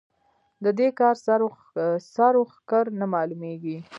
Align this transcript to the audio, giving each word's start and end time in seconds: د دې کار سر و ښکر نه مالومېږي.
د 0.63 0.65
دې 0.79 0.89
کار 0.99 1.15
سر 2.13 2.33
و 2.39 2.41
ښکر 2.53 2.85
نه 2.99 3.05
مالومېږي. 3.13 3.77